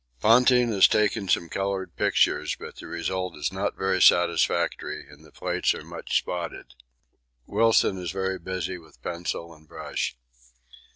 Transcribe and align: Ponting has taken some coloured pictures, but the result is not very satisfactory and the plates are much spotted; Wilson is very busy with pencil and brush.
Ponting 0.19 0.69
has 0.69 0.87
taken 0.87 1.27
some 1.29 1.47
coloured 1.47 1.95
pictures, 1.95 2.55
but 2.59 2.77
the 2.77 2.87
result 2.87 3.37
is 3.37 3.53
not 3.53 3.77
very 3.77 4.01
satisfactory 4.01 5.07
and 5.07 5.23
the 5.23 5.31
plates 5.31 5.75
are 5.75 5.83
much 5.83 6.17
spotted; 6.17 6.73
Wilson 7.45 7.99
is 7.99 8.09
very 8.09 8.39
busy 8.39 8.79
with 8.79 8.99
pencil 9.03 9.53
and 9.53 9.67
brush. 9.67 10.17